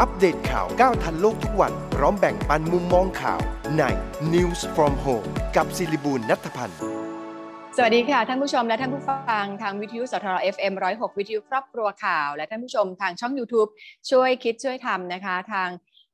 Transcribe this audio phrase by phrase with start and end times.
[0.00, 3.40] อัปเดตข่าวก้าวทันโลกทุกวัน พร้อมแบ่งปันมุมมองข่าว
[3.78, 3.82] ใน
[4.32, 6.78] News from Home กับศิริบูลนัทพันธ์
[7.76, 13.70] สวัสดีค่ะ ท่านผู้ชมและท่านผู้ฟังทางวิทยุสทร FM 106 วิทยุครอบครัวข่าว และท่านผู้ชมทางช่อง YouTube
[14.10, 15.68] ช่วยคิดช่วยทำนะคะ ทาง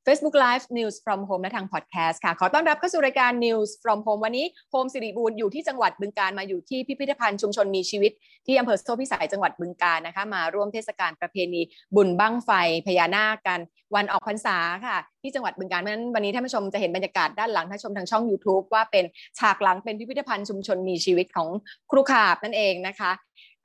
[0.06, 8.12] Facebook Live News from Home และทาง Podcast ค่ะ ขอต้อนรับเข้าสู่รายการ News from Home วันนี้โฮมสิริบูรณ์อยู่ที่จังหวัดบึงการมาอยู่ที่พิพิธภัณฑ์ชุมชนมีชีวิต
[8.46, 11.60] ที่อำเภอโซ่พิสัยจังหวัดบึงการนะคะ มาร่วมเทศกาลประเพณี
[11.96, 12.50] บุญบั้งไฟ
[12.86, 13.60] พญานาคกัน
[13.94, 14.56] วันออกพรรษา
[14.86, 19.04] ค่ะ ที่จังหวัดบึงการเพราะฉะนั้นวันนี้ท่านผู้ชมจะเห็นบรรยากาศด้านหลังท่านชมทางช่อง YouTube ว่าเป็น
[19.38, 21.48] ฉากหลังเป็นพิพิธภัณฑ์ชุมชนมีชีวิตของ
[21.90, 23.12] ครูขาบนั่นเองนะคะ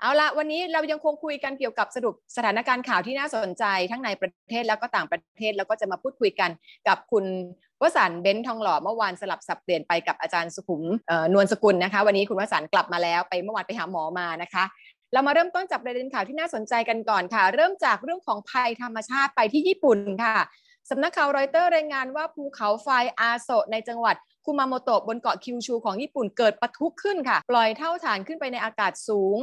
[0.01, 6.49] เอาละวันนี้เรายังคงคุยกันเกี่ยวกับสรุปสถานการณ์ข่าวที่น่าสนใจทั้งในประเทศแล้วก็ต่างประเทศแล้วก็จะมาพูดคุยกัน
[6.87, 7.25] กับคุณ
[7.81, 10.81] วสันต์เบนทองหล่อเมื่อวานสลับสับเปลี่ยนไปกับอาจารย์สุขุม
[11.33, 14.63] นวลสกุลนะคะ วันนี้คุณวสันต์กลับมาแล้วไปเมื่อวานไปหาหมอมานะคะ
[15.13, 20.35] เรามาเริ่มต้นจากประเด็นข่าวที่น่าสนใจกันก่อนค่ะ เริ่มจากเรื่องของภัยธรรมชาติไปที่ญี่ปุ่นค่ะ
[20.89, 22.87] สำนักข่าวรอยเตอร์รายงานว่าภูเขาไฟ
[23.19, 29.37] อาโซในจังหวัดคุมาโมโตะบนเกาะคิวชูของญี่ปุ่นเกิดปะทุขึ้นค่ะ ปล่อยเท่าฐานขึ้นไปในอากาศสูง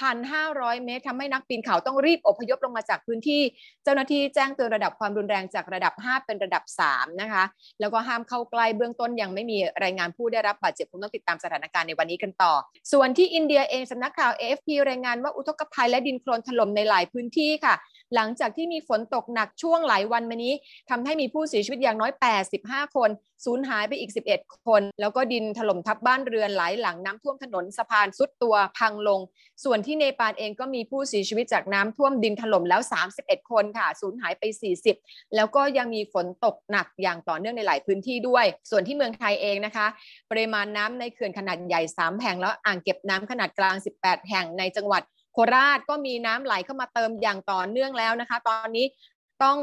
[0.00, 3.42] 3,500 เมตรทำให้นักปีนเขาต้องรีบอพยพลงมาจากพื้นที่
[3.84, 7.44] เจ้าหน้าที่แจ้งเตือนระดับความรุนแรงจากระดับ 5 เป็นระดับ 3 นะคะ
[7.80, 12.52] แล้วก็ห้ามเข้าใกล้เบื้องต้นยังไม่มีรายงานผู้ได้รับบาดเจ็บคงต้องติดตามสถานการณ์ในวันนี้กันต่อ
[12.92, 17.74] ส่วนที่อินเดียเองสำนักข่าว AFP รายงานว่าอุทกภัยและดินโคลนถล่มในหลายพื้นที่ค่ะ
[18.14, 20.54] หลังจากที่มีฝนตกหนักช่วงหลายวันมานี้
[20.90, 22.12] ทำให้มีผู้เสียชีวิตอย่างน้อย
[22.52, 23.10] 85 คน
[23.44, 29.20] สูญหายไปอีก 11 คน แล้วก็ดินถล่มทับบ้านเรือนหลายหลังน้ำท่วมถนนสะพานสุดตัวพังลง
[29.64, 32.80] ส่วนที่เนปาลเองก็มีผู้เสียชีวิตจากน้ำท่วมดินถล่มแล้ว
[33.16, 34.42] 31 คนค่ะสูญหายไป
[34.88, 39.86] 40 แล้วก็ยังมีฝนตกหนักอย่างต่อเนื่องในหลายพื้นที่ด้วย ส่วนที่เมืองไทยเองนะคะ
[40.30, 45.02] ปริมาณน้ำในเขื่อนขนาดใหญ่ 3 แห่งแล้วอ่างเก็บน้ำขนาดกลาง 18 แห่งในจังหวัด
[45.32, 48.86] โคราชก็มีน้ำไหลเข้ามาเติมอย่างต่อเนื่องแล้วนะคะ ตอนนี้
[49.42, 49.58] ต้อง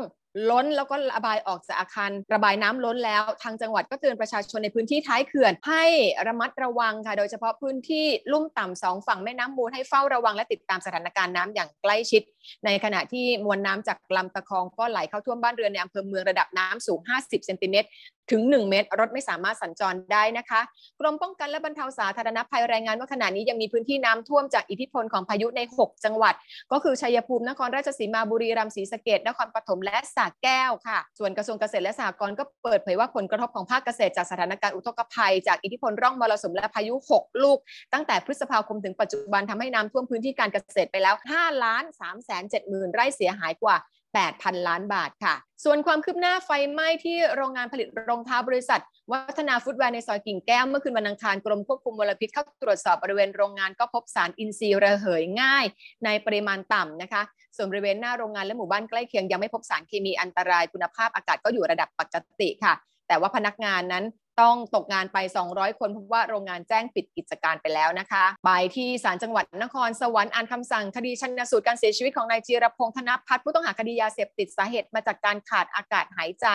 [0.52, 5.84] ล้นแล้วก็ระบายออกจากอาคารระบายน้ำล้นแล้ว ทางจังหวัดก็เตือนประชาชนในพื้นที่ท้ายเขื่อน ให้
[6.28, 12.22] ระมัดระวังค่ะ โดยเฉพาะพื้นที่ลุ่มต่ำสองฝั่งแม่น้ำมูลให้เฝ้าระวังและติดตามสถานการณ์น้ำอย่างใกล้ชิด
[12.66, 17.90] ในขณะที่มวลน้ำจากลำตะคองก็ไหลเข้าท่วมบ้านเรือนในอำเภอเมืองระดับน้ำสูง 50เซนติเมตร
[18.34, 20.62] ถึง 1 เมตร รถไม่สามารถสัญจรได้นะคะ
[21.00, 26.34] กรมป้องกันและบรรเทาสาธารณภัยรายงานว่าขณะนี้ยังมีพื้นที่น้ำท่วมจากอิทธิพลของพายุใน 6 จังหวัด
[26.72, 37.60] ก็คือชัยภูมินครราชสีมาบุรีรัมย์ศรีสะเกดนครปฐมและสระแก้วค่ะ ส่วนกระทรวงเกษตรและสหกรณ์ก็เปิดเผยว่าผลกระทบของภาคเกษตรจากสถานการณ์อุทกภัย จากอิทธิพลร่องมรสุมและพายุ 6 ลูก
[37.94, 43.76] ตั้งแต่พฤษภาคมถึงปัจจุบันทำให้น้ำท่วมพื้นที่การเกษตรไปแล้ว5ล้าน3แสน7หมื่นไร่เสียหายกว่า
[44.18, 45.36] 8,000 ล้านบาทค่ะ
[45.66, 55.66] ส่วนความคืบหน้าไฟไหม้ที่โรงงานผลิตรองเท้าบริษัท วัฒนาฟุตแวร์ในซอยกิ่งแก้ว เมื่อคืนวันอังคารกรมควบคุมมลพิษเข้าตรวจสอบบริเวณโรงงานก็พบสารอินทรีย์ระเหยง่าย
[56.06, 57.22] ในปริมาณต่ำนะคะ
[57.56, 62.74] ส่วนบริเวณหน้าโรงงานและหมู่บ้านใกล้เคียงยังไม่พบสารเคมีอันตรายคุณภาพอากาศก็อยู่ระดับปกติค่ะ
[63.08, 64.06] แต่ว่าพนักงานนั้น
[64.42, 65.18] ต้องตกงานไป
[65.50, 76.46] 200 คนเพราะว่าโรงงานแจ้งปิดกิจการไปแล้วนะคะไปที่ศาลจังหวัดนครสวรรค์อ่านคำสั่งคดีชันสูตรการเสียชีวิตของนายจีรพงษ์ธนพัฒน์ผู้ต้องหาคดียาเสพติดสาเหตุมาจากการขาดอากาศหายใจ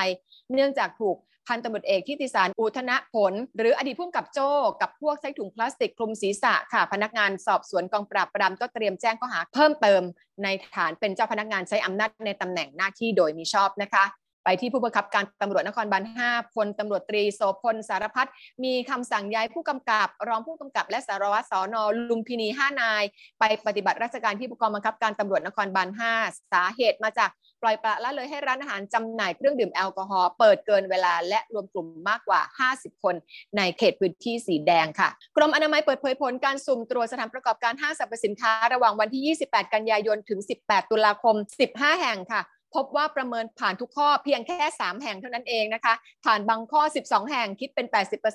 [0.53, 4.51] เนื่องจากถูกพันตำรวจเอกที่ติสารอุทนะผล หรืออดีตผู้กำกับโจ้
[4.81, 10.03] กับพวกใช้ถุงพลาสติกคลุมศีรษะค่ะ พนักงานสอบสวนกองปราบปรามก็เตรียมแจ้งข้อหาเพิ่มเติม
[10.45, 14.05] ในฐานเป็นเจ้าพนักงานใช้อำนาจในตำแหน่งหน้าที่โดยมิชอบนะคะ
[14.45, 18.27] ไปที่ผู้บังคับการตำรวจนครบาล5พลตำรวจตรีโสพลสารพัฒ
[18.65, 23.05] มีคำสั่งย้ายผู้กำกับรองผู้กำกับ และสารวัตรสอนอลุมพินี 5 นาย
[23.41, 25.89] ไปปฏิบัติราชการที่ผู้กองบังคับการตำรวจนครบาล
[26.21, 27.31] 5สาเหตุมาจาก
[27.63, 32.41] ปล่อยปละละเลยให้ร้านอาหารจำหน่ายเครื่องดื่มแอลกอฮอล์เปิดเกินเวลาและรวมกลุ่มมากกว่า
[32.75, 33.15] 50 คน
[33.57, 41.35] ในเขตพื้นที่สีแดงค่ะ กรมอนามัยเปิดเผยผลการสุ่มตรวจสถานประกอบการห้างสรรพสินค้า ระหว่างวันที่ 28 กันยายน ถึง 18 ตุลาคม
[41.71, 42.43] 15 แห่งค่ะ
[42.75, 47.87] พบว่าประเมินผ่านทุกข้อเพียงแค่ 3 แห่งเท่านั้นเองนะคะ ผ่านบางข้อ 12 แห่งคิดเป็น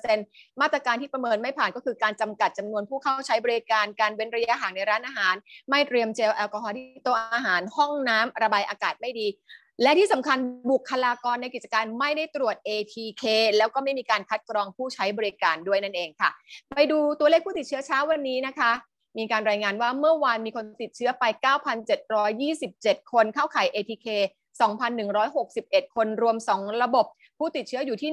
[0.06, 5.34] 80%มาตรการที่ประเมินไม่ผ่านก็คือการจำกัดจำนวนผู้เข้าใช้บริการการเว้นระยะห่างในร้านอาหาร
[5.70, 9.28] ไม่เตรียมเจลแอลกอฮอล์ที่โต๊ะอาหารห้องน้ำระบายอากาศไม่ดี
[9.82, 10.38] และที่สำคัญ
[10.70, 13.24] บุคลากรในกิจการไม่ได้ตรวจ ATK
[13.58, 16.30] แล้วก็ไม่มีการคัดกรองผู้ใช้บริการด้วยนั่นเองค่ะ
[16.76, 18.72] ไปดูตัวเลขผู้ติดเชื้อเช้าวันนี้นะคะ
[19.18, 21.24] มีการรายงานว่าเมื่อวานมีคนติดเชื้อไป
[22.38, 24.08] 9,727 คนเข้าข่าย ATK
[24.60, 27.06] 2,161 คนรวม 2 ระบบ
[27.38, 28.10] ผู้ติดเชื้ออยู่ที่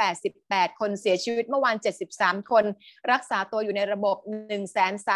[0.00, 1.76] 11,888 คนเสียชีวิตเมื่อวาน
[2.12, 2.64] 73 คน
[3.12, 4.16] รักษาตัวอยู่ในระบบ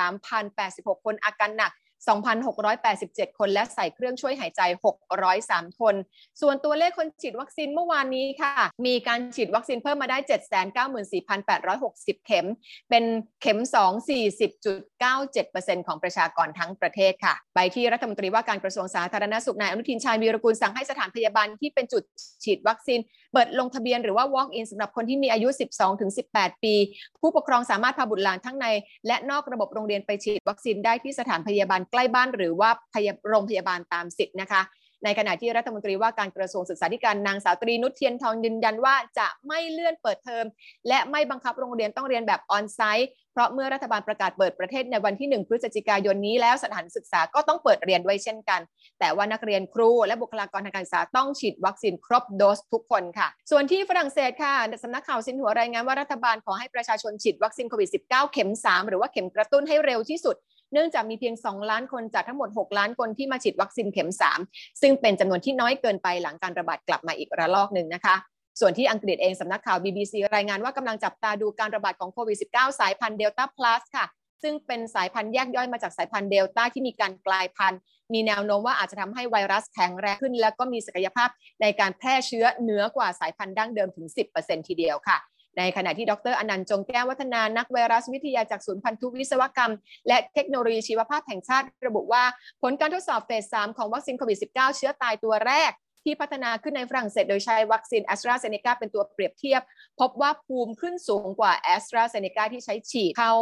[0.02, 1.72] 1,3,086 คนอาการหนัก
[2.08, 4.62] 2,687 คนและใส่เครื่องช่วยหายใจ
[5.22, 5.94] 603 คน
[6.40, 8.52] ส่วนตัวเลขคนฉีดวัคซีนเมื่อวานนี้ค่ะ
[8.86, 10.18] มีการฉีดวัคซีนเพิ่มมาได้
[11.20, 12.46] 794,860 เข็ม
[12.90, 13.04] เป็น
[13.42, 22.02] เข็ม 2 40.97%ของประชากรทั้งประเทศค่ะ ไปที่รัฐมนตรีว่าการกระทรวงสาธารณสุขนายอนุทินชาญวีรกุลสั่งให้สถานพยาบาลที่เป็นจุด
[22.44, 23.00] ฉีดวัคซีน
[23.32, 25.48] เปิดลงทะเบียนหรือว่า walk in สำหรับคนที่มีอายุ
[26.06, 26.74] 12-18 ปี
[27.20, 28.66] ผู้ปกครองสามารถพาบุตรหลานทั้งใน
[29.06, 32.70] และนอกระบบโรงเรียนไปฉีดวัคซีนได้ที่สถานพยาบาลใกล้บ้านหรือว่า
[33.28, 34.62] โรงพยาบาลตามสิทธิ์นะคะ
[35.04, 40.44] ในขณะที่รัฐมนตรีว่าการกระทรวงศึกษาธิการนางสาวตรีนุชเทียนทองยืนยันว่าจะไม่เลื่อนเปิดเทอม
[40.88, 48.60] และไม่บังคับโรงเรียนต้องเรียนแบบออนไซต์เพราะเมื่อรัฐบาลประกาศเปิดประเทศในวันที่ 1 พฤศจิกายนนี้แล้วสถานศึกษาก็ต้องเปิดเรียนไว้เช่นกัน
[49.00, 60.36] แต่ว่านักเรียนครูและบุคลากรทางการศึกษาต้องฉีดวัคซีนครบโดสทุกคนค่ะ ส่วนที่ฝรั่งเศสค่ะสำนักข่าวซินหัวรายงานว่ารัฐบาลขอให้ประชาชนฉีดวัคซีนโควิด -19 เข็ม 3 หรือว่าเข็มกระตุ้นให้เร็วที่สุด
[60.72, 64.10] เนื่องจากมีเพียง 2 ล้านคนจากทั้งหมด 6 ล้านคนที่มาฉีดวัคซีนเข็ม
[64.44, 68.14] 3 ซึ่งเป็นจำนวนที่น้อยเกินไปหลังการระบาดกลับมาอีกระลอกหนึ่งนะคะ
[68.60, 74.06] ส่วนที่อังกฤษเองสำนักข่าว BBC รายงานว่ากำลังจับตาดูการระบาดของโควิด -19 สายพันธุ์เดลต้าพลัสค่ะ
[74.42, 77.80] ซึ่งเป็นสายพันธุ์แยกย่อยมาจากสายพันธุ์เดลต้าที่มีการกลายพันธุ์
[78.12, 81.28] มีแนวโน้มว่าอาจจะทำให้ไวรัสแข็งแรงขึ้น และก็มีศักยภาพ
[81.60, 84.06] ในการแพร่เชื้อเหนือกว่าสายพันธุ์ดั้งเดิมถึง
[84.38, 85.18] 10%ทีเดียวค่ะ
[85.58, 89.72] ในขณะที่ดรอนันต์จงแก้ววัฒนานักไวรัสวิทยาจากศูนย์พันธุวิศวกรรม
[90.08, 92.24] และเทคโนโลยีชีวภาพแห่งชาติระบุว่า
[92.62, 95.72] ผลการทดสอบเฟส 3 ของวัคซีนโควิด -19 เชื้อตายตัวแรก
[96.06, 99.62] ที่พัฒนาขึ้นในฝรั่งเศสโดยใช้วัคซีนแอสตราเซเนกาเป็นตัวเปรียบเทียบ
[100.00, 103.32] พบว่าภูมิขึ้นสูงกว่าแอสตราเซเนกาที่ใช้ฉีดเข้า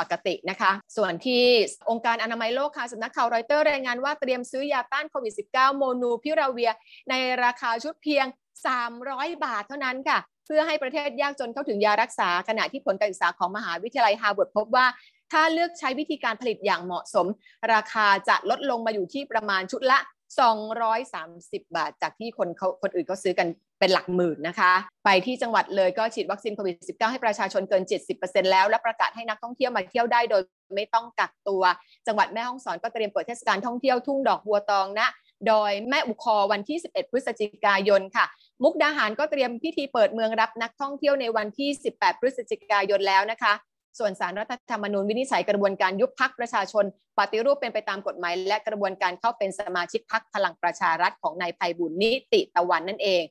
[0.00, 1.44] ปกตินะคะ ส่วนที่
[1.90, 6.70] องค์การอนามัยโลกค่ะสำนักข่าวรอยเตอร์รายงานว่าเตรียมซื้อยาต้านโควิด -19 โมลนูพิราเวียร์
[7.10, 7.14] ใน
[7.44, 8.26] ราคาชุดเพียง
[8.84, 14.86] 300 บาทเท่านั้นค่ะ เพื่อให้ประเทศยากจนเข้าถึงยารักษา ขณะที่ผลการศึกษาของมหาวิทยาลัยฮาร์วาร์ดพบว่า
[15.32, 17.26] ถ้าเลือกใช้วิธีการผลิตอย่างเหมาะสม
[17.72, 19.98] ราคาจะลดลงมาอยู่ที่ประมาณชุดละ
[20.82, 23.48] 230 บาท จากที่คนเขาคนอื่นเขาซื้อกัน
[23.80, 24.72] เป็นหลักหมื่นนะคะ
[25.04, 27.82] ไปที่จังหวัดเลยก็ฉีดวัคซีนโควิด -19 ให้ประชาชนเกิน
[28.16, 30.42] 70%แล้ว และประกาศให้นักท่องเที่ยวมาเที่ยวได้โดย
[30.74, 31.62] ไม่ต้องกักตัว
[32.06, 35.08] จังหวัดแม่ฮ่องสอนก็เตรียมเปิดเทศกาลท่องเที่ยวทุ่งดอกบัวตองนะ
[35.48, 38.24] โดยแม่อุคอวันที่ 11 พฤศจิกายนค่ะ
[38.62, 43.54] มุกดาหารก็เตรียมพิธีเปิดเมืองรับนักท่องเที่ยวในวันที่ 18 พฤศจิกายนแล้วนะคะ
[43.98, 46.84] ส่วนสารรัฐธรรมนูญวินิจฉัยกระบวนการยุบพักประชาชน
[47.18, 53.22] ปฏิรูปเป็นไปตามกฎหมาย และกระบวนการเข้าเป็นสมาชิกพักพลังประชารัฐของนายไพบุญนิติตะวันนั่นเอง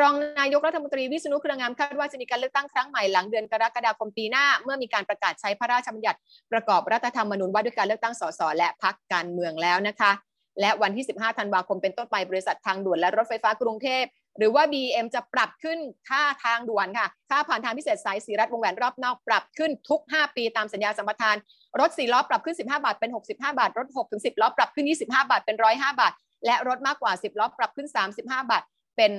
[0.00, 6.18] รองนายกรัฐมนตรีวิษณุเครืองามคาดว่าจะมีการเลือกตั้งครั้งใหม่หลังเดือนกรกฎาคมปีหน้า เมื่อมีการประกาศใช้พระราชบัญญัติ
[6.52, 10.12] ประกอบรัฐธรรมนูญว่าด้วยการเลือกตั้งสสและพักการเมืองแล้วนะคะ
[10.60, 14.04] และวันที่ 15 ธันวาคมเป็นต้นไปบริษัททางด่วนและรถไฟฟ้ากรุงเทพ
[14.38, 15.78] หรือว่า BM จะปรับขึ้น
[16.08, 21.36] ค่าทางด่วนค่ะ ค่าผ่านทางพิเศษสายสีรัฐวงแหวนรอบนอกปรับขึ้นทุก 5 ปีตามสัญญาสัมปทาน
[21.80, 26.12] รถ 4 ล้อปรับขึ้น 15 บาทเป็น 65 บาท รถ6ถึง10 ล้อปรับขึ้น 25 บาทเป็น 105 บาท
[26.46, 27.88] และรถมากกว่า 10 ล้อปรับขึ้น
[28.18, 28.62] 35 บาท
[28.96, 29.12] เป็น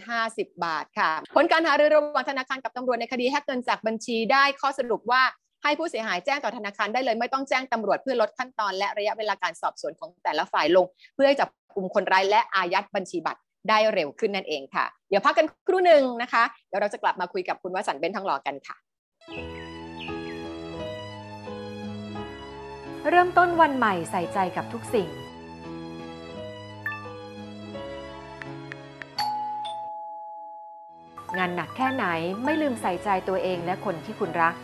[0.00, 5.22] 150 บาทค่ะ ผลการหารือระหว่างธนาคารกับตำรวจในคดีแฮกเงินจากบัญชีได้ข้อสรุปว่า
[5.62, 10.86] ให้ผู้เสียหายแจ้งต่อธนาคารได้เลยไม่ต้องแจ้งตำรวจเพื่อลดขั้นตอน และระยะเวลาการสอบสวนของแต่ละฝ่ายลง
[11.16, 18.76] เพื่อจับกลุ่มคนร้ายและอายัดบัญชีบัตรได้เร็วขึ้นนั่นเองค่ะ เดี๋ยวพักกันครู่หนึ่งนะคะ เดี๋ยวเราจะกลับมาคุยกับคุณวสันต์เบนทองหล่อกันค่ะ
[23.10, 25.08] เริ่มต้นวันใหม่ใส่ใจกับทุกสิ่ง
[31.38, 32.04] งานหนักแค่ไหน
[32.44, 34.54] ไม่ลืมใส่ใจตัวเองและคนที่คุณรัก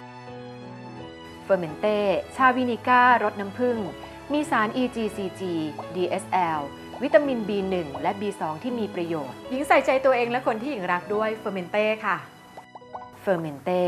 [1.47, 1.99] เฟอร์เมนเต้
[2.37, 3.79] ชาวินิก้ารสน้ำผึ้ง
[4.33, 5.43] มีสาร EGCG
[5.95, 6.61] DSL
[7.03, 12.17] วิตามิน B1 และ B2 ที่มีประโยชน์ หญิงใส่ใจตัวเองและคนที่หญิงรักด้วยเฟอร์เมนเต้ค่ะ
[13.23, 13.83] เฟอร์เมนเต้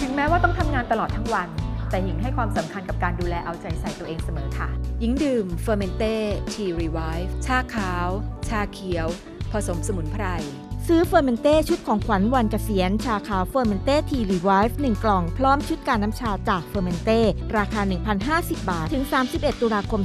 [0.00, 1.48] ถึงแม้ว่าต้องทำงานตลอดทั้งวัน
[1.90, 4.68] แต่หญิงให้ความสำคัญกับการดูแลเอาใจใส่ตัวเองเสมอค่ะ
[5.00, 6.14] หญิงดื่มเฟอร์เมนเต้
[6.52, 8.08] ทีรีไวฟ์ชาขาว
[8.48, 9.08] ชาเขียว
[9.52, 10.26] ผสมสมุนไพร
[10.92, 17.20] ซื้อเฟอร์เมนเต้ชุดของขวัญวันเกษียณชาขาวเฟอร์เมนเต้ทีรีไวฟ์1กล่อง พร้อมชุดกาน้ำชาจากเฟอร์เมนเต้
[17.56, 17.80] ราคา
[18.26, 20.00] 1,050 บาท ถึง 31 ตุลาคม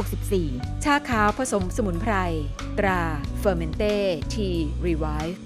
[0.00, 2.14] 2564 ชาขาวผสมสมุนไพร
[2.78, 3.00] ตรา
[3.38, 3.94] เฟอร์เมนเต้
[4.34, 4.48] ที
[4.86, 5.40] รีไวฟ์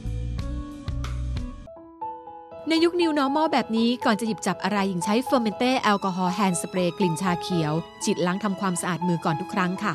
[2.69, 7.73] ในยุค New Normal แบบนี้ก่อนจะหยิบจับอะไรหญิงใช้เฟอร์เมนเต้แอลกอฮอล์ hand spray กลิ่นชาเขียว
[8.05, 9.95] ฉีดล้างทำความสะอาดมือก่อนทุกครั้งค่ะ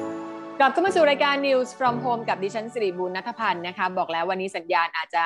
[0.63, 5.23] กลับเข้ามาสู่รายการ News from Home กับดิฉันสิริบูลนัทพันธ์นะคะ บอกแล้ววันนี้สัญญาณอาจจะ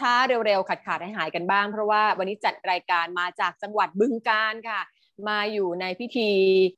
[0.00, 4.80] ช้าๆ เร็วๆ ขาดๆให้หายกันบ้าง เพราะว่าวันนี้จัดรายการมาจากจังหวัดบึงกาฬค่ะ
[5.28, 6.30] มาอยู่ในพิธี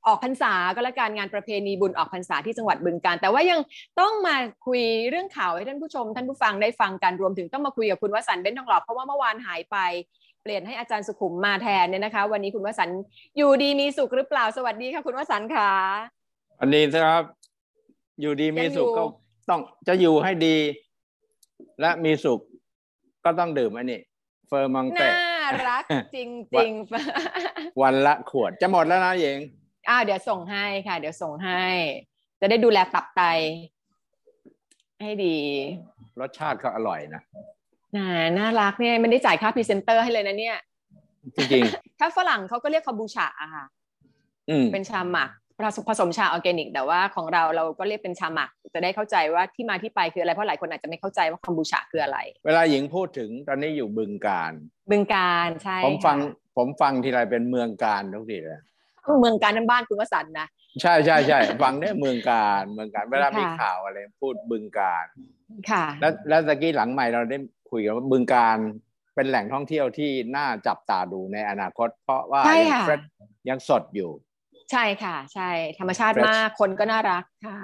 [0.06, 3.61] ออกพรรษาก็แล้วการงานประเพณีบุญออกพรรษาที่จังหวัดบึงกาฬแต่ว่ายัง
[4.00, 9.76] ต้องมาคุยเรื่องข่าวให้ท่านผู้ชม ท่านผู้ฟังได้ฟังกันรวมถึงต้องมาคุยกับคุณวสันต์เบ้นทองหล่อเพราะว่าเมื่อวานหายไป
[10.42, 12.99] เปลี่ยนให้อาจารย์สุขุมมาแทนเนี่ยนะคะ วันนี้คุณวสันต์
[13.37, 15.70] อยู่ดีมีสุขหรือเปล่าสวัสดีค่ะ คุณวสันต์ค่ะ
[16.61, 17.39] อันนี้นะครับ
[18.20, 19.04] อยู่ดีมีสุขยังอยู่ก็
[19.50, 20.56] ต้องจะอยู่ให้ดี
[21.80, 22.40] และมีสุข
[23.24, 24.00] ก็ต้องดื่มอันนี้
[24.48, 25.82] เฟอร์มังเต้น่ารัก
[26.14, 26.72] จริงจริง
[27.82, 29.38] วันละขวดจะหมดแล้วนะเยง
[29.88, 31.64] อ้าวเดี๋ยวส่งให้ค่ะ เดี๋ยวส่งให้
[32.40, 33.22] จะได้ดูแลตับไต
[35.02, 35.36] ให้ดี
[36.20, 37.22] รสชาติเขาอร่อยนะ
[37.96, 38.06] น่า
[38.38, 40.58] น่ารักเนี่ยไม่ได้จ่ายค่าพรีเซนเตอร์ให้เลยนะเนี่ย
[41.36, 41.64] จริง
[41.98, 45.30] ถ้าฝรั่งเขาก็เรียก kombucha อะค่ะๆอืมเป็นชาหมัก
[45.64, 54.52] ผสมผสมชาออร์แกนิก แต่ว่าของเราเราก็เรียกเป็นชาหมัก จะได้เข้าใจว่าที่มาที่ไปคืออะไรเพราะหลายคนอาจจะไม่เข้าใจว่า kombucha คืออะไร เวลาหญิงพูดถึงตอนนี้อยู่บึงการ
[54.90, 58.61] บึงการใช่ผมฟังค่ะผมฟังทีไรเป็นเมืองการทุกทีเลย
[59.21, 60.47] เมืองการน้ำบ้านคุณวสันต์นะ
[60.83, 65.07] ใช่ใช่ใช่ฟังได้เมืองการเมืองการเวลามีค่ะข่าวอะไรพูดบึงการ
[65.71, 67.38] ค่ะ แล้วแล้วตะกี้หลังใหม่เราได้
[67.71, 68.59] คุยกันว่าบึงการ
[69.14, 73.00] เป็นแหล่งท่องเที่ยวที่น่าจับตาดูในอนาคต เพราะว่าใช่ยังค่ะเฟรช
[73.49, 74.11] ยังสดอยู่
[74.70, 77.58] ใช่ค่ะ ใช่ธรรมชาติ Fresh มากคนก็น่ารักค่ะ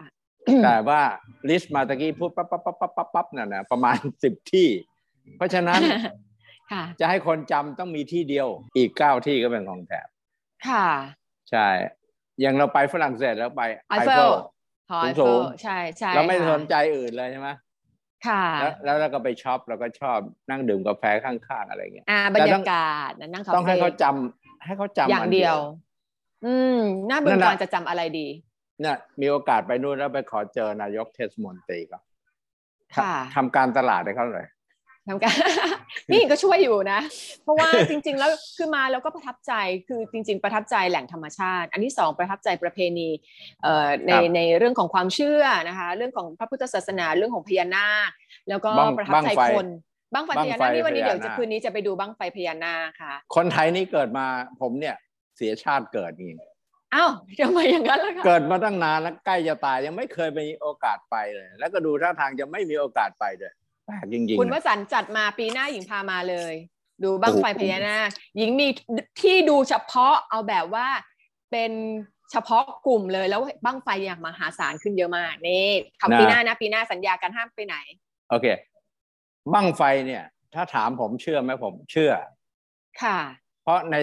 [0.64, 1.00] แต่ว่า
[1.48, 4.68] ลิสต์มาตะกี้พูดปั๊บปั๊บปั๊บปั๊บปั๊บปั๊บนั่นนะประมาณสิบที่
[5.36, 5.80] เพราะฉะนั้น
[6.72, 10.08] ค่ะจะให้คนจำต้องมีที่เดียว อีกเก้าที่ก็เป็นของแถบ
[10.68, 10.88] ค่ะ
[11.50, 11.68] ใช่
[12.40, 14.32] อย่างเราไปฝรั่งเศสแล้วไปไอไอเฟเฟลล
[14.90, 17.48] หอไอสูเฟลงใช่ใช่เราไม่ค่ะสนใจอื่นเลยใช่ไหม
[18.26, 20.18] ค่ะแล้วแล้วเราก็ไปช็อปเราก็ชอบ
[20.50, 25.56] นั่งดื่มกาแฟข้างๆอะไรเงี้ยอ่าบรรยากาศนั่งคาเฟ่ต้องให้เขาจำให้เขาจำอย่างเดียว
[26.45, 28.26] อืมหน้าบึนั่งนน่ะการจะจำอะไรดี
[28.81, 31.99] เนี่ยมีโอกาสไปนู่นแล้วไปขอเจอนายกเทศมนตรีก็
[32.97, 34.47] ค่ะทำการตลาดให้เขาเลย
[35.09, 35.35] ทำการ
[36.12, 37.00] นี่ก็ช่วยอยู่นะ
[37.43, 39.52] เพราะว่าจริง ๆ แล้วคือมาแล้วก็ประทับใจ
[39.88, 43.09] คือจริง ๆ ประทับใจแหล่งธรรมชาติ อันที่สองประทับใจประเพณี
[43.62, 48.11] เอ่อในครับในเรื่องของความเชื่อนะคะ เรื่องของพระพุทธศาสนาเรื่องของพญานาค
[48.49, 49.66] แล้วก็บั้งประทับใจบั้งไฟคน
[50.12, 54.26] บ้างไฟบั้พงญาไฟนาคนี่วันนี้เดี๋ยวพญาจะนาคคืนนี้จะไปดูบ้างไฟพญานาคค่ะ คนไทยนี่เกิดมา
[54.61, 54.97] ผมเนี่ย
[55.37, 56.33] เสียชาติเกิดนี่
[56.95, 63.52] อ้าวทำไมอย่างนั้นล่ะคะเกิดมาตั้งนานแล้วใกล้จะตายยังไม่เคยมีโอกาสไปเลย แล้วก็ดูท่าทางจะไม่มีโอกาสไปด้วย
[63.87, 66.55] แปลกจริงคุณๆวนะสันต์จัดมาปีหน้าหญิงพามาเลย
[67.05, 68.69] ดูบ้างไฟโอ้โหพญานาคหญิงมี
[69.21, 70.87] ที่ดูเฉพาะเอาแบบว่า
[71.50, 71.73] เป็น
[72.31, 75.66] เฉพาะกลุ่มเลยแล้วบ้างไฟอย่างมหาศาลขึ้นเยอะมากนี่
[76.00, 77.76] ทำปีหน้านะปีหน้าสัญญากันห้ามไปไหน
[78.31, 78.47] โอเค
[79.52, 80.25] บั้งไฟเนี่ย
[80.55, 82.12] ถ้าถามผมเชื่อไหมผมเชื่อ
[83.02, 83.19] ค่ะ
[83.62, 83.97] เพราะใน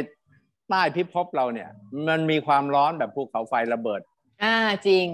[0.70, 1.70] ใต้พิภพเราเนี่ย
[2.08, 4.02] มันมีความร้อนแบบภูเขาไฟระเบิด
[4.44, 4.56] อ่า
[4.88, 5.06] จริง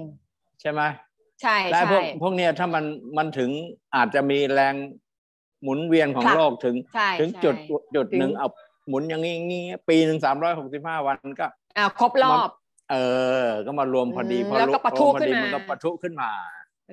[0.61, 0.81] ใช่ไหม
[1.41, 2.83] ใช่และพวใช่กพวกเนี้ยถ้ามัน
[3.17, 3.49] มันถึง
[3.95, 4.75] อาจจะมีแรง
[5.63, 7.55] หมุนเวียนของผลักโลกถึงใช่ถึงใช่จุด
[7.95, 8.47] จุดถึงหนึ่งเอา
[8.87, 12.49] หมุนอย่างนี้อย่างนี้ปีหนึ่งสามร้อยหกสิบห้าวันก็อ่าครบรอบ
[12.91, 12.95] เอ
[13.43, 16.29] อ ก็มารวมพอดีอืมพอแล้วก็ปะทุรวมพอดีขึ้นมามัมันก็ปะทุขึ้นมา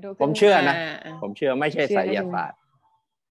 [0.04, 2.58] ดูผมเชื่อนะขึ้าผมเชื่อไม่ใช่เชื่ไสอได้ยยังศาสตร์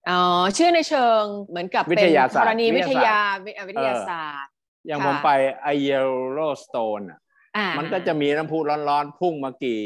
[0.10, 0.22] อ๋อ
[0.56, 4.51] เชื่อในเชิงเหมือนกับวิเป็นทยาศาสตร์ธรณีวิวิททยายาศาสตร์วิวิทยาศาสตร์
[4.88, 5.30] อย่างค่ะผมไป
[5.64, 5.90] ไอเย
[6.32, 7.20] โรสโตนอะ
[7.58, 9.80] อ่ามันก็จะมีน้ำพุร้อนๆ พุ่งมากี่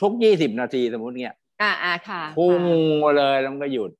[0.00, 2.60] ทุกยี่สิบนาทีสมมติเนี้ยอ่าอ่าค่ะ พุ่ง
[3.02, 3.90] มาเลยแล้วมันก็หยุด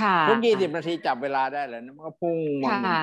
[0.00, 3.02] ค่ะ ทุกยี่สิบนาทีจับเวลาได้เลยนะมันก็พุ่งมาค่ะ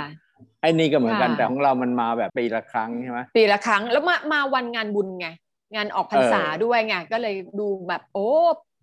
[0.62, 5.28] ไอ้นี่ก็เหมือนกันค่ะแต่ของเรามันมาแบบปีละครั้งใช่ไหมปีละครั้งแล้วมามาวันงานบุญไง
[5.76, 8.30] งานออกพรรษาเออด้วยไงก็เลยดูแบบโอ้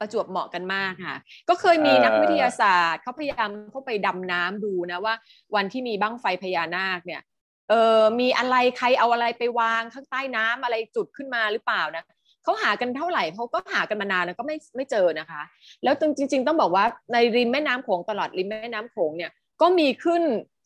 [0.01, 1.17] ประจวบเหมาะกันมากค่ะ
[1.49, 5.15] ก็เคยมีเออนักวิทยาศาสตร์เขาพยายามเข้าไปดำน้ำดูนะว่า
[5.55, 7.23] วันที่มีบั้งไฟพญานาคเนี่ย
[7.71, 12.05] เออมีอะไรใครเอาอะไรไปวางข้างใต้น้ำอะไรจุดขึ้นมาหรือเปล่านะ
[12.45, 15.43] เขาหากันเท่าไหร่เขาก็หากันมานานแล้วก็ไม่ไม่เจอนะคะ
[15.85, 19.31] แล้วจริง ๆ ต้องบอกว่าในริมแม่น้ำโขงตลอดริมแม่น้ำโขงเนี่ย
[19.61, 20.23] ก็มีขึ้น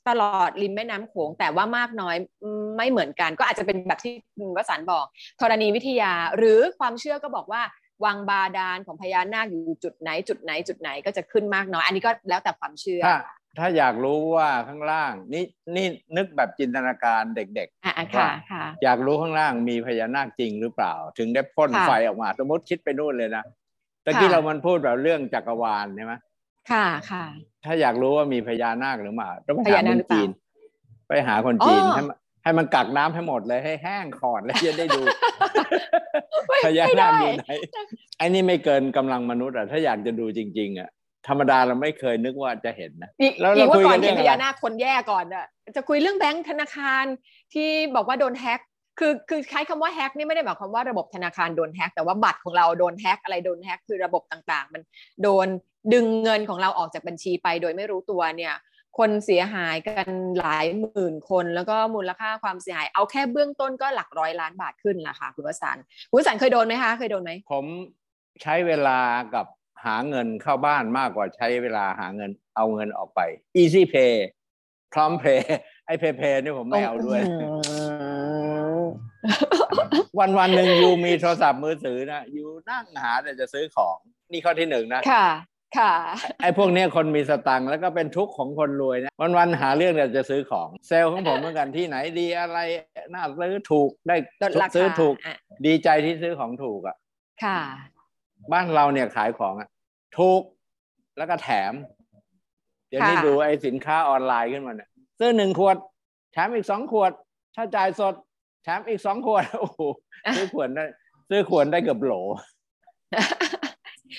[0.09, 2.16] ตลอดริมแม่น้ำโขงแต่ว่ามากน้อย
[2.76, 5.07] ไม่เหมือนกัน ก็อาจจะเป็นแบบที่คุณวสันบอก
[5.40, 7.62] ธรณีวิทยา หรือความเชื่อก็บอกว่า
[8.04, 13.02] วังบาดาลของพญานาคอยู่จุดไหนจุดไหนจุดไหนก็จะขึ้นมากน้อย อันนี้ก็แล้วแต่ความเชื่อ
[13.59, 15.45] ถ้าถ้าอยากรู้ว่าข้างล่าง นี่
[15.76, 23.45] นี่นึกแบบจินตนาการเด็กอะอะค่ะค่ะๆอยากรู้ข้างล่างมีพญานาคจริงหรือเปล่า ถึงได้พ่นค่ะไฟออกมา สมมติคิดไปนู่นเลยนะ
[24.04, 26.14] ตะกี้ค่ะเรามันพูดแบบเรื่องจักรวาลใช่ไหม
[26.71, 27.25] ค่ะค่ะ
[27.64, 30.28] ถ้าอยากรู้ว่ามีพญานาคหรือเปล่าต้องไปพหาญาคนาคนหรือเปล่าจีน
[31.09, 35.02] ไปหาคนจีนอ๋อให้มันให้มันกักน้ำให้หมดเลยให้แห้งขอดแล้วจะได้ดู
[36.49, 37.47] ไม่พญาไม่นาได้คอยู่ไหน
[38.19, 40.88] ไอ้นี่ไม่เกินกำลังมนุษย์อะถ้าอยากจะดูจริง ๆอะ
[41.28, 45.46] ธรรมดาเราไม่เคยนึกว่าจะเห็นนะอีกแล้วอีเรากว่าคุยก่อกันนเห็เรื่อนงพอะไรญานาคคนแย่ก่อนอะ
[45.76, 47.04] จะคุยเรื่องแบงค์ธนาคาร
[47.54, 48.60] ที่บอกว่าโดนแฮ็ก
[48.98, 54.82] คือคือใช้คำว่าแฮ็กนี่ไม่ได้หมายความว่าระบบธนาคารโดนแฮ็กแต่ว่าบัตรของเราโดนแฮ็กอะไรโดนแฮ็กคือระบบต่างๆ มัน
[55.22, 55.46] โดน
[55.92, 58.54] ดึงเงินของเราออกจากบัญชีไปโดยไม่รู้ตัวเนี่ย
[58.98, 60.08] คนเสียหายกัน
[60.38, 67.64] หลายหมื่นคน แล้วก็มูลค่าความเสียหาย เอาแค่เบื้องต้นก็หลักร้อยล้านบาทขึ้นละค่ะคุณวสันต์คุณวสันต์เคยโดนไหมคะ เคยโดนไหมผม
[68.42, 68.98] ใช้เวลา
[69.34, 69.46] กับ
[69.84, 73.20] หาเงินเข้าบ้านมากกว่าใช้เวลาหาเงินเอาเงินออกไป
[73.60, 74.14] Easy Pay
[74.92, 77.20] พร้อมเพย์ไอ้เพย์เพย์นี่ผมไม่เอาด้วย
[80.18, 83.96] วันวันหนึ่งยูมีโทรศัพท์มือถือนะยูนั่งหาแต่จะซื้อของ
[84.32, 85.26] นี่ข้อที่หนึ่งนะ ค่ะ
[85.78, 85.92] ค่ะ
[86.42, 92.58] ไอ้พวกเนี้ยคนมีสตังค์แล้วก็เป็นทุกข์ของคนรวยนะ วันวันๆหาเรื่องแต่จะซื้อของ เซลล์ของผมเหมือนกันที่ไหนดีอะไร
[93.12, 96.96] น่าซื้อถูกได้ลดราคาซื้อถูกอะดีใจที่ซื้อของถูกอะ
[97.44, 97.60] ค่ะ
[98.52, 99.68] บ้านเราเนี่ยขายของอะ
[100.16, 100.42] ถูก
[101.18, 101.73] แล้วก็แถม
[102.88, 105.76] เดี๋ยวนี้ค่ะดูไอ้สินค้าออนไลน์ขึ้นมาเนี่ยซื้อหนึ่งขวด
[106.32, 107.12] แถมอีกสองขวด
[107.56, 108.14] ถ้าจ่ายสด
[108.64, 109.80] แถมอีกสองขวดโอ้โห
[110.37, 110.85] ซื้อขวดได้
[111.30, 112.14] ซื้อขวดได้เกือบโหล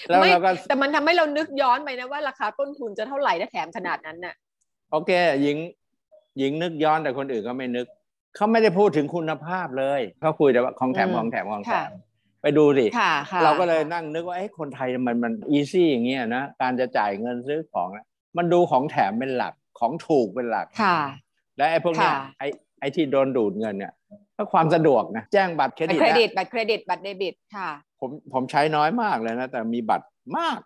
[0.09, 4.35] แล้วไม่เราก็แต่มันทำให้เรานึกย้อนไปนะว่าราคาต้นทุนจะเท่าไหร่ถ้าแถมขนาดนั้นน่ะ
[4.91, 5.11] โอเค
[5.41, 5.57] หญิง
[6.39, 7.87] หญิงนึกย้อนแต่คนอื่นก็ไม่นึก
[8.35, 11.89] เขาไม่ได้พูดถึงคุณภาพเลยเขาคุยแต่ว่าของแถมอืมของแถมของแถค่ะม
[12.41, 18.05] ไปดูสิค่ะค่ะเราก็เลยนั่งนึกว่าไอ้คนไทยมันมันอีซี่อย่างเงี้ยนะการจะจ่ายเงินซื้อของนะ
[18.37, 20.97] มันดูของแถมเป็นหลักของถูกเป็นหลักค่ะ
[21.57, 22.47] และไอ้พวกเนี้ยค่ะไอ้
[22.79, 23.93] ไอ้ที่โดนดูดเงินเนี่ย
[24.37, 27.69] ก็ความสะดวกนะแจ้งบัตรเครบัตดิรตเครนะดิตบัตรเครดิตบัตรเดบิตค่ะ
[27.99, 30.05] ผมผมใช้น้อยมากเลยนะ แต่มีบัตร
[30.37, 30.57] มาก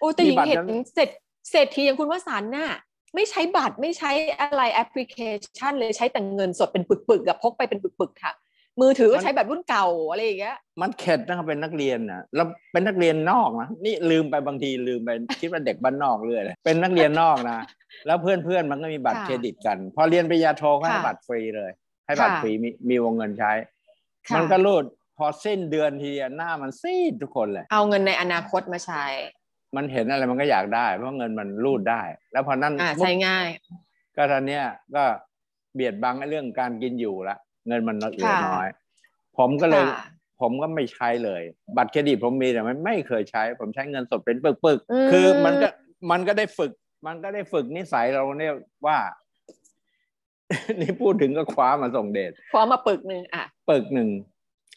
[0.00, 1.08] โอ้แต่มีหญิงบัตรเห็นนั้นเสร็จ
[1.50, 2.70] เศรษฐีอย่างคุณวสันต์น่ะ
[3.14, 5.16] ไม่ใช้บัตรไม่ใช้อะไรแอปพลิเค
[5.58, 8.32] ชันเลยใช้แต่เงินสดเป็นปึกๆกับพกไปเป็นปึกๆค่ะ
[8.80, 17.58] มือถือก็ใช้แบบรุ่นเก่าอะไรอย่างเงี้ย มันเข็ดนะครับเป็นนักเรียนนะแล้วเป็นนักเรียนนอกนะนี่ลืมไปบางทีลืมไปคิดว่าเด็กบ้านนอกเรื่อยเลยเป็นนักเรียนนอกนะ
[18.06, 21.70] แล้วเพื่อนเพื่อนๆมันก็มีบัตรค่ะเครดิตกัน พอเรียนปริญญาโทก็ให้ค่ะบัตรฟรีเลย
[22.06, 23.52] ให้บัตรค่ะฟรีมีมีวงเงินใช้
[24.28, 24.84] ค่ะมันก็รูด
[25.18, 29.04] พอสิ้นเดือนทีเดียวหน้ามันซีดทุกคนเลย เอาเงินในอนาคตมาใช้
[29.76, 32.02] มันเห็นอะไรมันก็อยากได้ เพราะเงินมันรูดได้
[32.32, 33.48] แล้วพอนั้นอ่าปุ๊บใช้ง่าย
[34.16, 34.64] ก็ตอนเนี้ย
[34.94, 35.04] ก็
[35.74, 38.68] เบียดบังไอ้เรื่องการกินอยู่ละ เงินมันเหลือค่ะน้อย
[39.38, 40.04] ผมก็เลยค่ะ
[40.40, 41.42] ผมก็ไม่ใช้เลย
[41.76, 45.68] บัตรเครดิตผมมีแต่ไม่ไม่เคยใช้ ผมใช้เงินสดเป็นปึกอืมๆคือมันก็
[46.10, 46.72] มันก็ได้ฝึก
[47.06, 48.54] มันก็ได้ฝึกนิสัยเราเนี่ย
[48.86, 48.98] ว่า
[50.80, 54.10] นี่พูดถึงก็คว้ามาส่งเดชพร้อมมาปึกหนึ่งอะปึกหนึ่ง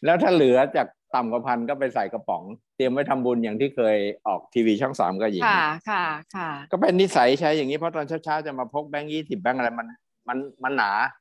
[0.04, 2.42] แล้วถ้าเหลือจากต่ำกว่าพันก็ไปใส่กระป๋อง
[2.76, 6.04] เตรียมไว้ทำบุญอย่างที่เคยออกทีวีช่องสามก็ยิงค่ะค่ะ
[6.36, 9.86] ค่ะ ก็เป็นนิสัยใช้อย่างนี้เพราะตอนเช้าๆจะมาพกแบงค์ยี่สิบแบงค์อะไรมัน
[10.28, 11.19] มันมันหนาค่ะ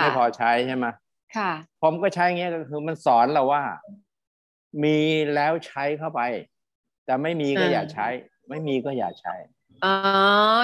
[0.00, 0.86] ไม่พอใช้ใช่ไหม
[1.36, 1.50] ค่ะ
[1.82, 3.62] ผมก็ใช้อย่างเงี้ยก็คือมันสอนเราว่า
[4.84, 4.96] มี
[5.34, 6.20] แล้วใช้เข้าไป
[7.04, 8.06] แต่ไม่มีก็อ่าอย่าใช้
[8.48, 9.34] ไม่มีก็อย่าใช้
[9.84, 9.94] อ๋อ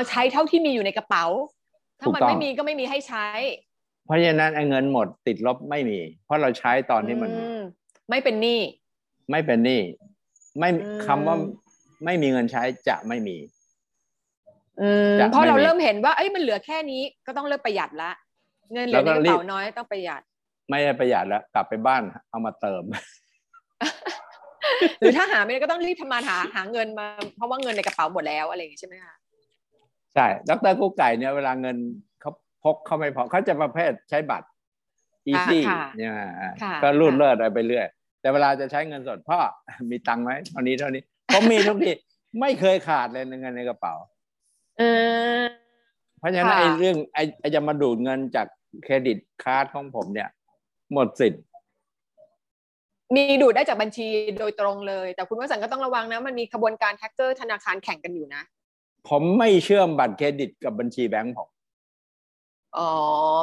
[0.09, 1.25] ใช้เท่าที่มีอยู่ในกระเป๋า
[2.01, 3.27] ถ้ามันถูกต้องไม่มีก็ไม่มีให้ใช้
[4.07, 7.61] เพราะฉะนั้นไอ้เงินหมดติดลบไม่มี เพราะเราใช้ตอนที่มันม
[8.11, 8.61] ไม่เป็นหนี้
[9.31, 9.81] ไม่เป็นหนี้
[10.59, 11.37] ไม่อืมคำว่า
[12.05, 13.37] ไม่มีเงินใช้จะไม่มี
[14.81, 18.11] อืมจะเพราะเราไม่มีเริ่มเห็นว่าเอ้ยมันเหลือแค่นี้ก็ต้องเริ่มประหยัดละ
[18.73, 20.23] เงินเหลืแล้อวในก็กระรีบเป๋าน้อยต้องประหยัด
[20.71, 22.83] ไม่ได้ประหยัดแล้วกลับไปบ้านเอามาเติม
[24.99, 27.07] หรือถ้าหาไม่ได้ก็ต้องรีบทำงานหาหาเงินมา
[27.37, 29.15] เพราะว่าเงินในกระเป๋าหมดแล้วอะไรอย่างงี้ใช่ไหมคะ
[30.15, 31.77] ใช่ดรกู้ไก่เนี่ยเวลาเงิน
[32.21, 32.31] เขา
[32.65, 34.47] พกเขาไม่พอเขาจะประเภทใช้บัตร
[35.33, 37.87] easy ค่ะเนี่ยอ่าค่ะก็รูดค่ะเลิศอะไรไปเรื่อย
[38.21, 39.39] แต่เวลาจะใช้เงินสดพ่อ
[39.91, 41.03] มีตังค์ไหมเท่านี้เท่านี้
[41.33, 41.93] ผมมีทุกที
[42.41, 43.95] ไม่เคยขาดเลยเงินในกระเป๋า
[44.79, 44.83] เอ
[45.41, 45.43] อ
[46.19, 48.47] เพราะฉะนั้นค่ะไอ้เรื่องไอ้ไอ้จะมาดูดเงินจาก
[48.85, 50.29] credit card ของผมเนี่ย
[50.93, 51.43] หมดสิทธิ์
[53.15, 54.07] มีดูดได้จากบัญชี
[54.39, 58.43] โดยตรงเลย แต่คุณวสันต์ก็ต้องระวังนะ มันมีขบวนการแฮกเกอร์ธนาคารแข่งกันอยู่นะ
[59.09, 61.49] ผมไม่เชื่อมบัตรเครดิตกับบัญชีแบงก์ผม
[62.79, 62.91] อ๋อ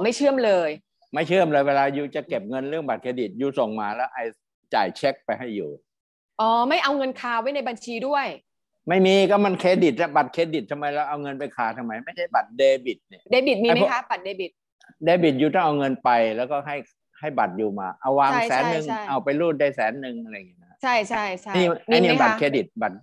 [0.03, 0.69] ไม่เชื่อมเลย
[1.13, 4.23] ไม่เชื่อมเลยเวลา you จะเก็บเงินเรื่องบัตรเครดิต you ส่งมาแล้วไอ้
[4.73, 5.69] จ่ายเช็คไปให้ you
[6.39, 8.25] อ๋อไม่เอาเงินคาไว้ในบัญชีด้วย
[8.89, 14.51] ไม่มีก็มันเครดิตอะบัตรเครดิตทำไมเราเอาเงินไปขาดทำไม ไม่ใช่บัตรเดบิตเนี่ยเดบิตมีไหมไอ้พวกคะบัตรเดบิต
[15.03, 16.75] เดบิต you ต้องเอาเงินไปแล้วก็ให้
[17.19, 22.97] ให้บัตร you มา เอาวางใช่แสนหนึ่งใช่ใช่เอาไปรูดได้แสนหนึ่งอะไรอย่างเงี้ยนะใช่ใช่ใช่นี่ไอ้มีนี่ไหมบัตรคะเครดิตบัตร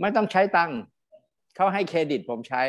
[0.00, 0.78] ไม่ต้องใช้ตังค์
[1.56, 2.62] เขาให้เครดิตผมใช้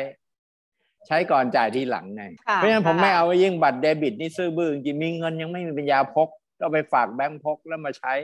[1.06, 6.28] ใช้ก่อนจ่ายทีหลังไงค่ะเพราะฉะนั้นผมค่ะไม่เอายิ่งบัตรเดบิตนี่ซื่อบื้อจริงๆมีเงินยังไม่มีปัญญาพก
[6.60, 8.14] ก็ไปฝากแบงค์พกแล้วมาใช้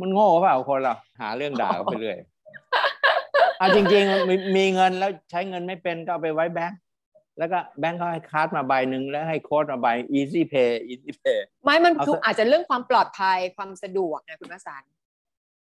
[0.00, 2.18] มันโง่เปล่าคนเราหาเรื่องด่าเขาไปเรื่อย
[3.58, 6.78] เอาจริงๆมีมีเงินแล้วใช้เงินไม่เป็นก็เอาไปไว้แบงค์
[7.38, 14.92] แล้วก็แบงค์เขาให้ card มาใบหนึ่งแล้วให้โค้ดมาใบ easy pay easy pay ไม่มันเอาคือซะอาจจะเรื่องความปลอดภัยความสะดวกนะคุณวสันต์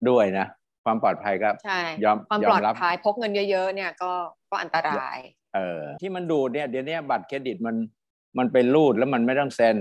[0.09, 0.45] ด้วยนะ
[0.85, 4.11] ความปลอดภัยก็ใช่ยอมความยปอลอมดรับภัยพกเงินเยอะๆเนี่ยก็
[4.49, 5.19] ก็อันตราย
[5.55, 7.75] เออ ที่มันดูดเนี่ยเดี๋ยวนี้บัตรเครดิตมัน
[8.37, 9.77] มันเป็นรูดแล้วมันไม่ต้องเซ็น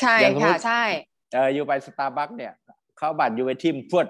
[0.00, 0.82] ใช่อย่างสมมุค่ะติใช่
[1.34, 2.52] เออ you ไปสตาร์บัคเนี่ย
[2.96, 4.06] เขาเอาบัตร you ไปทิ่มพรวด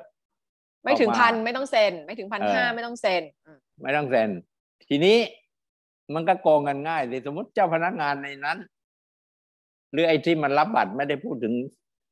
[0.85, 4.29] ไม่ถึงออกมาพันไม่ต้องเซ็น ไม่ถึงพันเออห้าไม่ต้องเซ็นอืมไม่ต้องเซ็น
[4.89, 5.17] ทีนี้
[6.15, 8.59] มันก็โกงกันง่ายสิสมมติเจ้าพนักงานในนั้น
[9.93, 11.55] หรือไอ้ที่มันรับบัตรไม่ได้พูดถึง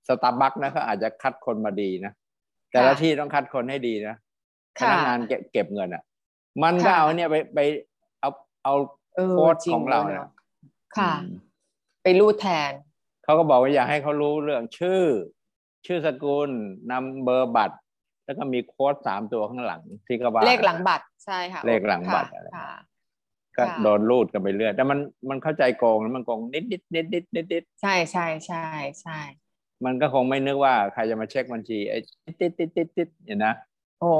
[0.09, 2.13] สตาร์บัคนะเขาอาจจะคัดคนมาดีนะ
[2.71, 4.17] แต่ละที่ต้องคัดคนให้ดีนะ
[4.79, 6.03] พค่ะนักงานเก็บเก็บเงินอะ
[6.63, 7.61] มันก็ค่ะเอาเนี่ยไปไป
[8.21, 8.31] เอา
[8.65, 8.75] เอา
[9.17, 10.31] เออโค้ดจริงของเราด้วยเนี่ยเนอะ
[10.99, 11.37] ค่ะอืม
[12.03, 12.73] ไปรูดแทน
[13.25, 15.03] เขาก็บอกว่าอยากให้เขารู้เรื่องชื่อ
[15.87, 16.51] ชื่อสกุล
[16.91, 17.77] นำเบอร์บัตร
[18.25, 22.71] แล้วก็มีโค้ดสามตัวข้างหลังที่เขาว่าเลขหลังบัตรใช่ค่ะ เลขหลังบัตรค่ะอะไรค่ะ
[23.57, 24.99] ก็ค่ะโดนรูดกันไปเรื่อยแต่มัน
[25.31, 28.67] มันเข้าใจโกงแล้วมันโกงนิดนิดนิดนิดนิดนิดใช่ใช่ใช่
[29.01, 29.19] ใช่
[29.85, 31.99] มันก็คงไม่นึกว่าใครจะมาเช็คบัญชีไอ้
[32.41, 33.55] ติดติดติดติดเนี่ยนะ
[34.01, 34.11] โอ้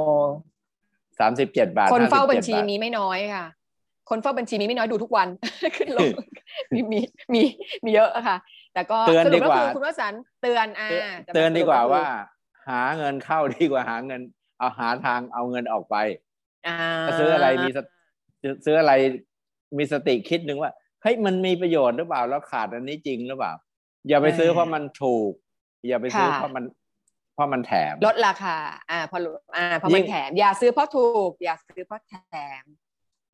[1.19, 3.45] สามสิบเจ็ดบาท คนเฝ้า57บัญชีบทมีไม่น้อยค่ะ
[4.09, 5.27] คนเฝ้าบัญชีมีไม่น้อยดูทุกวัน
[5.77, 6.09] ขึ้นลง
[6.73, 6.99] มีมี
[7.33, 7.41] มี
[7.83, 8.37] มีเยอะอะค่ะ
[8.73, 10.89] แต่ก็เตือนสรุดีปกว่าคือคุณวสันต์เตือนอ่า
[11.25, 12.05] จะเตือนดีกว่าสรุปว่า
[12.67, 14.21] หาเงินเข้าดีกว่าหาเงิน
[14.59, 15.95] เอาหาทางเอาเงินออกไป
[16.67, 17.91] อ่าถ้าซื้ออะไรมีสติ
[18.65, 18.93] ซื้ออะไร
[19.77, 23.53] มีสติคิดหนึ่งว่าเฮ้ยมันมีประโยชน์หรือเปล่าแล้วขาดอันนี้จริงหรือเปล่า
[24.07, 25.31] อย่าไปซื้อเพราะมันถูก
[25.87, 26.63] อย่าไปซื้อเพราะมัน
[27.35, 28.55] เพราะมันแถมลดราคา
[28.91, 32.63] อ่าพอลดอ่าพอยิ่มันงแถม อย่าซื้อเพราะถูก อย่าซื้อเพราะแถม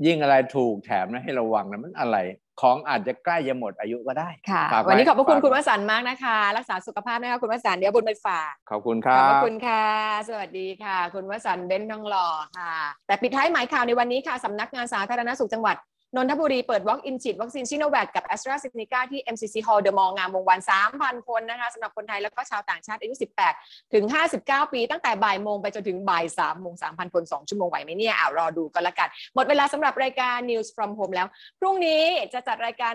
[0.06, 2.18] ยิ่งอะไรถูกแถมนะให้ระวังนะมันอะไร
[2.62, 9.86] ของอาจจะใกล้จะหมดอายุก็ได้ค่ะฝากไวันนี้ขอบพระคุณฝากคุณวสันต์มากนะคะ รักษาสุขภาพนะคะคุณวสันต์เดี๋ยวบุญไปฝากขอบคุณคขรัอบพระบคุณค่ะ
[10.30, 12.74] สวัสดีค่ะ คุณวสันต์เบ้นทองหล่อค่ะ
[13.08, 15.76] แต่ปิดท้ายหมายข่าวในวันนี้ค่ะสำนักงานสาธารณสุขจังหวัด
[16.16, 19.56] นนทบุรีเปิด Walk-in ฉีดวัคซีนชิโนแวคกับ a s t r a z เซ e c a ที่ MCC
[19.68, 20.60] Hall เดอะมอลล์งามวงวัน
[20.94, 23.14] 3,000 คนนะคะสำหรับคนไทยแล้วก็ชาวต่างชาติอายุ
[23.54, 24.06] 18 ถึง
[24.40, 31.28] 59 ปี ตั้งแต่บ่ายโมงไปจนถึงบ่าย3โมง 3,000 คน 2 ชั่วโมงไหวไหมเนี่ยอ่ารอดูกันละกัน หมดเวลาสำหรับรายการ News from Home แล้ว
[31.60, 32.94] พรุ่งนี้จะจัดรายการ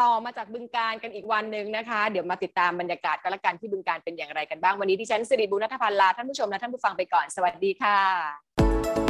[0.00, 9.09] ต่อมาจากบึงการกันอีกวันหนึ่งนะคะ เดี๋ยวมาติดตามบรรยากาศกันละกันที่บึงการเป็นอย่างไรกันบ้างวันนี้ดิฉันสิริบุญนัทพันธ์ลาท่านผู้ชมและท่านผู้ฟังไปก่อนสวัสดีค่ะ